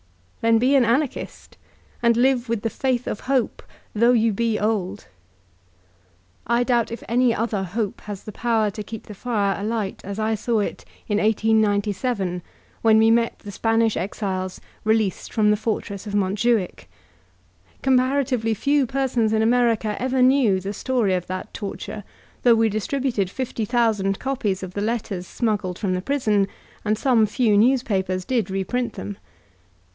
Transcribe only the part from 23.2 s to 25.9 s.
fifty thousand copies of the letters smuggled